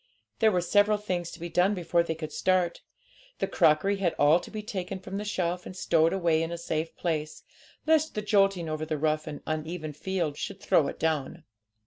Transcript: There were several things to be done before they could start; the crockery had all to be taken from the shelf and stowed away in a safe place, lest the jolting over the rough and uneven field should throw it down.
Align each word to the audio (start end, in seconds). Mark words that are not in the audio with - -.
There 0.39 0.51
were 0.51 0.61
several 0.61 0.97
things 0.97 1.29
to 1.29 1.39
be 1.39 1.47
done 1.47 1.75
before 1.75 2.01
they 2.01 2.15
could 2.15 2.31
start; 2.33 2.81
the 3.37 3.45
crockery 3.45 3.97
had 3.97 4.15
all 4.17 4.39
to 4.39 4.49
be 4.49 4.63
taken 4.63 4.99
from 4.99 5.17
the 5.17 5.23
shelf 5.23 5.63
and 5.67 5.77
stowed 5.77 6.11
away 6.11 6.41
in 6.41 6.51
a 6.51 6.57
safe 6.57 6.95
place, 6.95 7.43
lest 7.85 8.15
the 8.15 8.23
jolting 8.23 8.67
over 8.67 8.83
the 8.83 8.97
rough 8.97 9.27
and 9.27 9.43
uneven 9.45 9.93
field 9.93 10.37
should 10.37 10.59
throw 10.59 10.87
it 10.87 10.99
down. 10.99 11.43